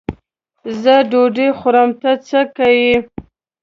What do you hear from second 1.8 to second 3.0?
ته څه که یې.